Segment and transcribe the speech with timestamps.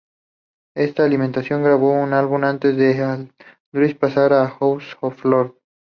[0.75, 5.53] Esta alineación grabó un álbum, antes de que Aldrich pasara a House of Lords